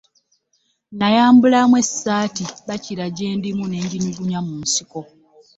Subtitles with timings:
[0.99, 4.99] Nayambulamu essaati bakira gye ndimu ne nginyugunya mu nsiko.